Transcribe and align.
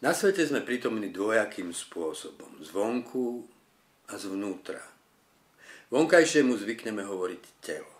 Na 0.00 0.16
svete 0.16 0.48
sme 0.48 0.64
prítomní 0.64 1.12
dvojakým 1.12 1.76
spôsobom. 1.76 2.64
Zvonku 2.64 3.44
a 4.08 4.16
zvnútra. 4.16 4.80
Vonkajšiemu 5.92 6.56
zvykneme 6.56 7.04
hovoriť 7.04 7.42
telo. 7.60 7.94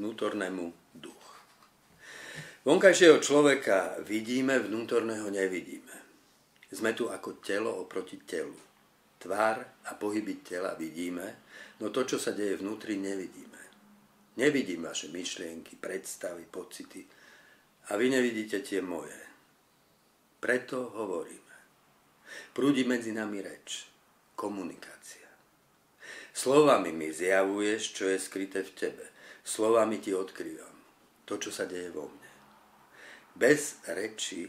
Vnútornému 0.00 0.96
duch. 0.96 1.26
Vonkajšieho 2.64 3.20
človeka 3.20 4.00
vidíme, 4.08 4.56
vnútorného 4.56 5.28
nevidíme. 5.28 5.96
Sme 6.72 6.96
tu 6.96 7.12
ako 7.12 7.44
telo 7.44 7.76
oproti 7.76 8.16
telu. 8.24 8.56
Tvár 9.20 9.84
a 9.84 9.92
pohyby 10.00 10.40
tela 10.40 10.72
vidíme, 10.80 11.44
no 11.84 11.92
to, 11.92 12.08
čo 12.08 12.16
sa 12.16 12.32
deje 12.32 12.56
vnútri, 12.56 12.96
nevidíme. 12.96 13.60
Nevidím 14.40 14.88
vaše 14.88 15.12
myšlienky, 15.12 15.76
predstavy, 15.76 16.48
pocity 16.48 17.04
a 17.92 18.00
vy 18.00 18.08
nevidíte 18.08 18.64
tie 18.64 18.80
moje. 18.80 19.29
Preto 20.40 20.88
hovoríme. 20.96 21.56
Prúdi 22.56 22.88
medzi 22.88 23.12
nami 23.12 23.44
reč, 23.44 23.84
komunikácia. 24.32 25.28
Slovami 26.32 26.96
mi 26.96 27.12
zjavuješ, 27.12 27.82
čo 27.92 28.08
je 28.08 28.16
skryté 28.16 28.64
v 28.64 28.72
tebe. 28.72 29.04
Slovami 29.44 30.00
ti 30.00 30.16
odkrývam 30.16 30.80
to, 31.28 31.36
čo 31.36 31.52
sa 31.52 31.68
deje 31.68 31.92
vo 31.92 32.08
mne. 32.08 32.30
Bez 33.36 33.84
reči 33.92 34.48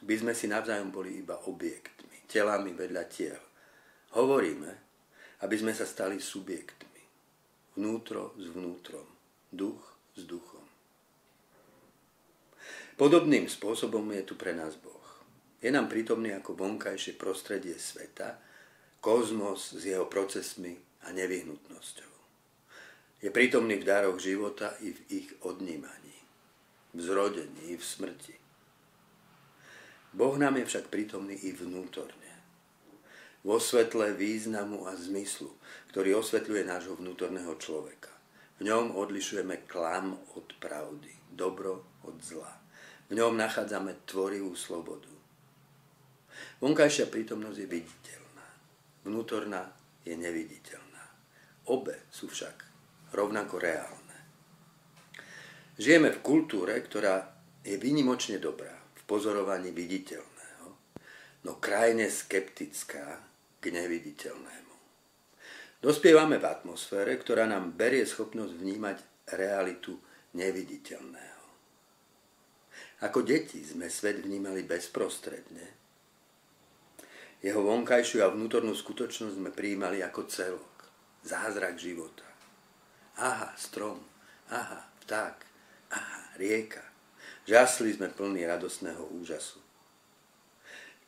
by 0.00 0.14
sme 0.16 0.32
si 0.32 0.46
navzájom 0.46 0.94
boli 0.94 1.20
iba 1.20 1.36
objektmi, 1.50 2.24
telami 2.30 2.70
vedľa 2.70 3.04
tiel. 3.10 3.42
Hovoríme, 4.14 4.70
aby 5.42 5.56
sme 5.58 5.74
sa 5.74 5.84
stali 5.84 6.22
subjektmi. 6.22 7.02
Vnútro 7.76 8.38
s 8.38 8.46
vnútrom, 8.46 9.04
duch 9.50 9.82
s 10.14 10.22
duchom. 10.22 10.61
Podobným 13.00 13.50
spôsobom 13.50 14.04
je 14.14 14.22
tu 14.22 14.34
pre 14.38 14.54
nás 14.54 14.78
Boh. 14.78 15.02
Je 15.62 15.70
nám 15.70 15.86
prítomný 15.90 16.34
ako 16.34 16.58
vonkajšie 16.58 17.14
prostredie 17.18 17.78
sveta, 17.78 18.38
kozmos 19.02 19.74
s 19.74 19.82
jeho 19.82 20.06
procesmi 20.06 20.78
a 21.06 21.10
nevyhnutnosťou. 21.10 22.12
Je 23.22 23.30
prítomný 23.30 23.78
v 23.78 23.86
daroch 23.86 24.18
života 24.18 24.74
i 24.82 24.94
v 24.94 25.00
ich 25.10 25.28
odnímaní, 25.46 26.18
v 26.94 26.98
zrodení 27.02 27.72
i 27.72 27.78
v 27.78 27.82
smrti. 27.82 28.36
Boh 30.12 30.36
nám 30.36 30.60
je 30.60 30.68
však 30.68 30.92
prítomný 30.92 31.34
i 31.40 31.56
vnútorne. 31.56 32.30
Vo 33.42 33.58
svetle 33.58 34.14
významu 34.14 34.86
a 34.86 34.94
zmyslu, 34.94 35.50
ktorý 35.90 36.22
osvetľuje 36.22 36.62
nášho 36.62 36.94
vnútorného 36.94 37.58
človeka. 37.58 38.11
V 38.62 38.70
ňom 38.70 38.94
odlišujeme 38.94 39.66
klam 39.66 40.14
od 40.38 40.54
pravdy, 40.62 41.10
dobro 41.34 41.98
od 42.06 42.14
zla. 42.22 42.62
V 43.10 43.18
ňom 43.18 43.34
nachádzame 43.34 44.06
tvorivú 44.06 44.54
slobodu. 44.54 45.10
Vonkajšia 46.62 47.10
prítomnosť 47.10 47.58
je 47.58 47.66
viditeľná. 47.66 48.46
Vnútorná 49.02 49.66
je 50.06 50.14
neviditeľná. 50.14 51.02
Obe 51.74 52.06
sú 52.14 52.30
však 52.30 52.62
rovnako 53.10 53.58
reálne. 53.58 54.18
Žijeme 55.82 56.14
v 56.14 56.22
kultúre, 56.22 56.78
ktorá 56.86 57.34
je 57.66 57.74
vynimočne 57.74 58.38
dobrá 58.38 58.78
v 58.94 59.02
pozorovaní 59.10 59.74
viditeľného, 59.74 60.66
no 61.50 61.58
krajne 61.58 62.06
skeptická 62.06 63.26
k 63.58 63.74
neviditeľnému. 63.74 64.61
Dospievame 65.82 66.38
v 66.38 66.46
atmosfére, 66.46 67.18
ktorá 67.18 67.42
nám 67.42 67.74
berie 67.74 68.06
schopnosť 68.06 68.54
vnímať 68.54 68.98
realitu 69.34 69.98
neviditeľného. 70.38 71.42
Ako 73.02 73.26
deti 73.26 73.58
sme 73.66 73.90
svet 73.90 74.22
vnímali 74.22 74.62
bezprostredne. 74.62 75.66
Jeho 77.42 77.58
vonkajšiu 77.58 78.22
a 78.22 78.30
vnútornú 78.30 78.78
skutočnosť 78.78 79.34
sme 79.34 79.50
prijímali 79.50 79.98
ako 80.06 80.30
celok, 80.30 80.86
zázrak 81.26 81.74
života. 81.74 82.30
Aha, 83.18 83.50
strom, 83.58 83.98
aha, 84.54 84.86
vták, 85.02 85.36
aha, 85.90 86.20
rieka. 86.38 86.86
Žasli 87.42 87.98
sme 87.98 88.14
plní 88.14 88.46
radosného 88.46 89.02
úžasu. 89.18 89.58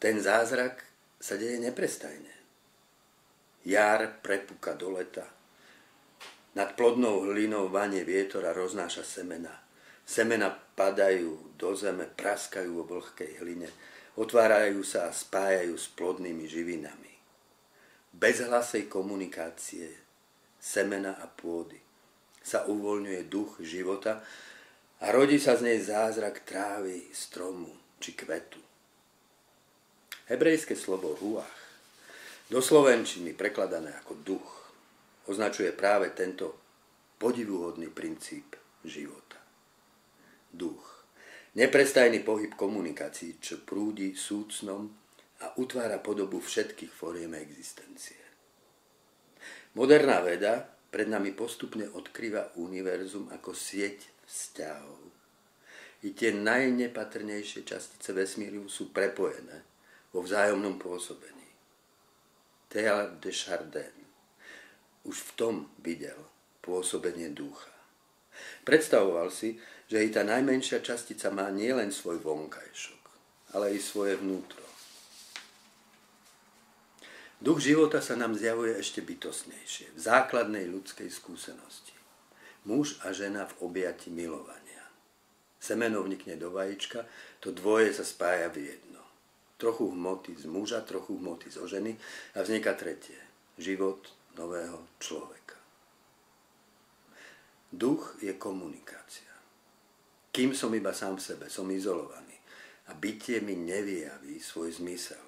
Ten 0.00 0.16
zázrak 0.16 0.80
sa 1.20 1.36
deje 1.36 1.60
neprestajne. 1.60 2.41
Jar 3.62 4.18
prepúka 4.18 4.74
do 4.74 4.90
leta. 4.90 5.22
Nad 6.58 6.74
plodnou 6.74 7.30
hlinou 7.30 7.70
vanie 7.70 8.02
vietor 8.02 8.42
a 8.42 8.52
roznáša 8.52 9.06
semena. 9.06 9.62
Semena 10.02 10.50
padajú 10.50 11.54
do 11.54 11.70
zeme, 11.78 12.10
praskajú 12.10 12.82
vo 12.82 12.84
vlhkej 12.98 13.38
hline, 13.38 13.70
otvárajú 14.18 14.82
sa 14.82 15.06
a 15.06 15.14
spájajú 15.14 15.78
s 15.78 15.86
plodnými 15.94 16.44
živinami. 16.50 17.12
Bez 18.10 18.42
hlasej 18.42 18.90
komunikácie 18.90 19.88
semena 20.58 21.16
a 21.22 21.30
pôdy 21.30 21.78
sa 22.42 22.66
uvoľňuje 22.66 23.30
duch 23.30 23.62
života 23.62 24.20
a 24.98 25.06
rodí 25.14 25.38
sa 25.38 25.54
z 25.54 25.70
nej 25.70 25.78
zázrak 25.78 26.42
trávy, 26.42 27.08
stromu 27.14 27.70
či 28.02 28.18
kvetu. 28.18 28.58
Hebrejské 30.26 30.74
slovo 30.74 31.14
ruach, 31.14 31.61
do 32.52 32.60
slovenčiny 32.60 33.32
prekladané 33.32 33.96
ako 34.04 34.20
duch, 34.20 34.50
označuje 35.24 35.72
práve 35.72 36.12
tento 36.12 36.60
podivuhodný 37.16 37.88
princíp 37.88 38.52
života 38.84 39.40
duch. 40.52 41.08
Neprestajný 41.56 42.20
pohyb 42.20 42.52
komunikácií, 42.52 43.40
čo 43.40 43.64
prúdi 43.64 44.12
súcnom 44.12 44.84
a 45.40 45.56
utvára 45.56 45.96
podobu 46.04 46.44
všetkých 46.44 46.92
fóriem 46.92 47.40
existencie. 47.40 48.20
Moderná 49.72 50.20
veda 50.20 50.60
pred 50.92 51.08
nami 51.08 51.32
postupne 51.32 51.88
odkrýva 51.88 52.56
univerzum 52.60 53.32
ako 53.32 53.56
sieť 53.56 54.12
vzťahov. 54.28 55.00
I 56.04 56.12
tie 56.12 56.36
najnepatrnejšie 56.36 57.64
častice 57.64 58.12
vesmíru 58.12 58.68
sú 58.68 58.92
prepojené 58.92 59.64
vo 60.12 60.20
vzájomnom 60.20 60.76
pôsobení. 60.76 61.41
Théa 62.72 63.12
de 63.20 63.28
Chardin 63.28 63.92
už 65.04 65.16
v 65.20 65.30
tom 65.36 65.54
videl 65.84 66.16
pôsobenie 66.64 67.28
ducha. 67.28 67.68
Predstavoval 68.64 69.28
si, 69.28 69.60
že 69.92 70.00
i 70.00 70.08
tá 70.08 70.24
najmenšia 70.24 70.80
častica 70.80 71.28
má 71.28 71.52
nielen 71.52 71.92
svoj 71.92 72.24
vonkajšok, 72.24 73.02
ale 73.52 73.76
i 73.76 73.78
svoje 73.82 74.16
vnútro. 74.16 74.64
Duch 77.42 77.60
života 77.60 78.00
sa 78.00 78.16
nám 78.16 78.38
zjavuje 78.38 78.78
ešte 78.78 79.04
bytosnejšie, 79.04 79.92
v 79.92 80.00
základnej 80.00 80.64
ľudskej 80.70 81.10
skúsenosti. 81.12 81.92
Muž 82.64 83.02
a 83.02 83.10
žena 83.10 83.50
v 83.52 83.68
objati 83.68 84.08
milovania. 84.08 84.86
Semeno 85.58 86.00
vnikne 86.06 86.38
do 86.38 86.54
vajíčka, 86.54 87.04
to 87.42 87.50
dvoje 87.50 87.92
sa 87.92 88.06
spája 88.06 88.48
v 88.48 88.70
jedno. 88.70 88.91
Trochu 89.62 89.94
hmoty 89.94 90.34
z 90.34 90.50
muža, 90.50 90.82
trochu 90.82 91.14
hmoty 91.22 91.46
zo 91.46 91.70
ženy 91.70 91.94
a 92.34 92.42
vzniká 92.42 92.74
tretie. 92.74 93.14
Život 93.62 94.10
nového 94.34 94.82
človeka. 94.98 95.54
Duch 97.70 98.18
je 98.18 98.34
komunikácia. 98.34 99.30
Kým 100.34 100.50
som 100.50 100.74
iba 100.74 100.90
sám 100.90 101.22
v 101.22 101.26
sebe, 101.30 101.46
som 101.46 101.70
izolovaný 101.70 102.34
a 102.90 102.98
bytie 102.98 103.38
mi 103.38 103.54
nevyjaví 103.54 104.42
svoj 104.42 104.82
zmysel. 104.82 105.22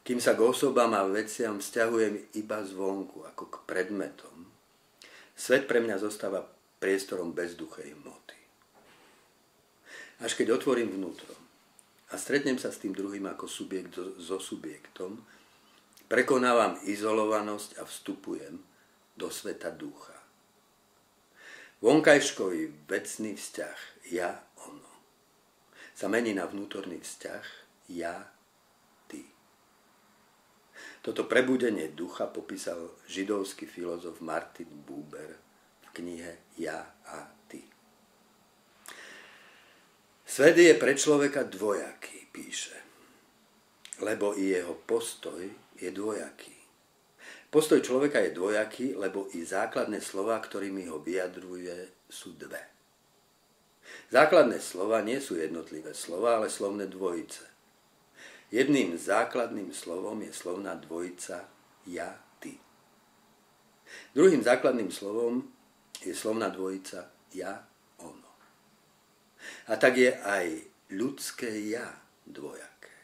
Kým 0.00 0.16
sa 0.16 0.32
k 0.32 0.40
osobám 0.40 0.96
a 0.96 1.04
veciam 1.04 1.60
vzťahujem 1.60 2.32
iba 2.40 2.64
zvonku, 2.64 3.28
ako 3.28 3.52
k 3.52 3.56
predmetom, 3.68 4.48
svet 5.36 5.68
pre 5.68 5.84
mňa 5.84 6.00
zostáva 6.00 6.40
priestorom 6.80 7.36
bezduchej 7.36 7.92
hmoty. 8.00 8.38
Až 10.24 10.40
keď 10.40 10.56
otvorím 10.56 10.96
vnútro 10.96 11.41
a 12.12 12.14
stretnem 12.20 12.60
sa 12.60 12.68
s 12.68 12.78
tým 12.78 12.92
druhým 12.92 13.24
ako 13.32 13.48
subjekt 13.48 13.96
so 14.20 14.36
subjektom, 14.36 15.16
prekonávam 16.12 16.76
izolovanosť 16.84 17.80
a 17.80 17.88
vstupujem 17.88 18.60
do 19.16 19.28
sveta 19.32 19.72
ducha. 19.72 20.16
Vonkajškový 21.80 22.86
vecný 22.86 23.34
vzťah 23.34 23.78
ja, 24.12 24.38
ono 24.68 24.92
sa 25.96 26.06
mení 26.08 26.36
na 26.36 26.48
vnútorný 26.48 27.00
vzťah 27.00 27.44
ja, 27.96 28.28
ty. 29.08 29.24
Toto 31.04 31.28
prebudenie 31.28 31.92
ducha 31.92 32.28
popísal 32.30 32.96
židovský 33.08 33.66
filozof 33.66 34.22
Martin 34.24 34.70
Buber 34.70 35.36
v 35.82 35.88
knihe 35.92 36.32
Ja 36.56 36.96
a. 37.06 37.41
Svet 40.32 40.56
je 40.56 40.72
pre 40.80 40.96
človeka 40.96 41.44
dvojaký, 41.44 42.32
píše, 42.32 42.72
lebo 44.00 44.32
i 44.32 44.56
jeho 44.56 44.72
postoj 44.88 45.44
je 45.76 45.92
dvojaký. 45.92 46.56
Postoj 47.52 47.84
človeka 47.84 48.16
je 48.24 48.32
dvojaký, 48.32 48.96
lebo 48.96 49.28
i 49.36 49.44
základné 49.44 50.00
slova, 50.00 50.40
ktorými 50.40 50.88
ho 50.88 51.04
vyjadruje, 51.04 52.08
sú 52.08 52.32
dve. 52.32 52.64
Základné 54.08 54.56
slova 54.56 55.04
nie 55.04 55.20
sú 55.20 55.36
jednotlivé 55.36 55.92
slova, 55.92 56.40
ale 56.40 56.48
slovné 56.48 56.88
dvojice. 56.88 57.44
Jedným 58.48 58.96
základným 58.96 59.68
slovom 59.76 60.16
je 60.24 60.32
slovná 60.32 60.80
dvojica 60.80 61.44
ja, 61.84 62.08
ty. 62.40 62.56
Druhým 64.16 64.40
základným 64.40 64.88
slovom 64.88 65.44
je 66.00 66.16
slovná 66.16 66.48
dvojica 66.48 67.12
ja. 67.36 67.68
A 69.70 69.78
tak 69.78 69.98
je 70.00 70.10
aj 70.10 70.46
ľudské 70.90 71.50
ja 71.70 71.86
dvojaké. 72.26 72.96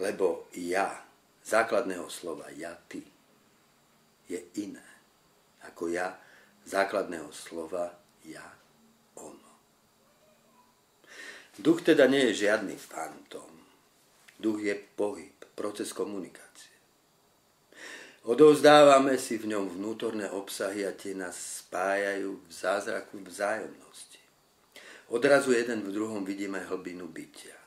Lebo 0.00 0.48
ja 0.56 1.04
základného 1.44 2.08
slova 2.08 2.48
ja, 2.56 2.72
ty 2.88 3.04
je 4.30 4.40
iné 4.62 4.90
ako 5.66 5.92
ja 5.92 6.16
základného 6.64 7.28
slova 7.32 7.92
ja, 8.24 8.44
ono. 9.16 9.52
Duch 11.60 11.84
teda 11.84 12.08
nie 12.08 12.32
je 12.32 12.48
žiadny 12.48 12.76
fantom. 12.76 13.48
Duch 14.40 14.64
je 14.64 14.72
pohyb, 14.76 15.36
proces 15.52 15.92
komunikácie. 15.92 16.72
Odovzdávame 18.24 19.16
si 19.16 19.40
v 19.40 19.56
ňom 19.56 19.80
vnútorné 19.80 20.28
obsahy 20.28 20.84
a 20.84 20.92
tie 20.92 21.16
nás 21.16 21.64
spájajú 21.64 22.36
v 22.36 22.50
zázraku 22.52 23.20
vzájomnosti. 23.24 24.19
Odrazu 25.10 25.50
jeden 25.50 25.82
v 25.82 25.90
druhom 25.90 26.22
vidíme 26.22 26.62
hlbinu 26.70 27.10
bytia. 27.10 27.58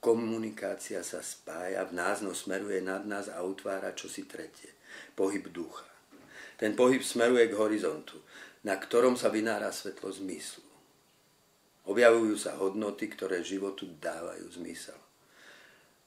Komunikácia 0.00 1.04
sa 1.04 1.20
spája, 1.20 1.84
v 1.84 1.92
nás 1.92 2.24
no 2.24 2.32
smeruje 2.32 2.80
nad 2.80 3.04
nás 3.04 3.28
a 3.28 3.44
utvára 3.44 3.92
čosi 3.92 4.24
tretie. 4.24 4.72
Pohyb 5.12 5.52
ducha. 5.52 5.84
Ten 6.56 6.72
pohyb 6.72 7.04
smeruje 7.04 7.52
k 7.52 7.58
horizontu, 7.60 8.16
na 8.64 8.80
ktorom 8.80 9.12
sa 9.12 9.28
vynára 9.28 9.68
svetlo 9.68 10.08
zmyslu. 10.08 10.64
Objavujú 11.84 12.40
sa 12.40 12.56
hodnoty, 12.56 13.12
ktoré 13.12 13.44
životu 13.44 13.84
dávajú 14.00 14.48
zmysel. 14.56 14.96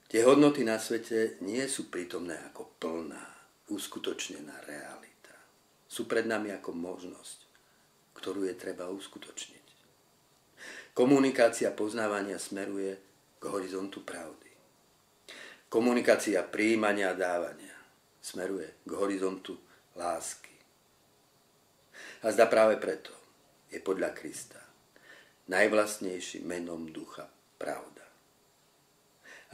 Tie 0.10 0.26
hodnoty 0.26 0.66
na 0.66 0.82
svete 0.82 1.38
nie 1.46 1.70
sú 1.70 1.94
prítomné 1.94 2.34
ako 2.50 2.66
plná, 2.82 3.26
uskutočnená 3.70 4.58
realita. 4.66 5.38
Sú 5.86 6.10
pred 6.10 6.26
nami 6.26 6.50
ako 6.50 6.74
možnosť, 6.74 7.46
ktorú 8.18 8.50
je 8.50 8.58
treba 8.58 8.90
uskutočniť. 8.90 9.59
Komunikácia 11.00 11.72
poznávania 11.72 12.36
smeruje 12.36 12.92
k 13.40 13.44
horizontu 13.48 14.04
pravdy. 14.04 14.52
Komunikácia 15.72 16.44
príjmania 16.44 17.16
a 17.16 17.16
dávania 17.16 17.72
smeruje 18.20 18.84
k 18.84 18.92
horizontu 19.00 19.56
lásky. 19.96 20.52
A 22.20 22.36
zda 22.36 22.52
práve 22.52 22.76
preto 22.84 23.16
je 23.72 23.80
podľa 23.80 24.12
Krista 24.12 24.60
najvlastnejším 25.48 26.44
menom 26.44 26.92
ducha 26.92 27.32
pravda. 27.56 28.04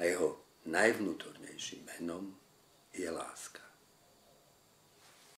A 0.01 0.09
jeho 0.09 0.41
najvnútornejším 0.65 1.85
menom 1.93 2.33
je 2.89 3.05
láska. 3.05 3.64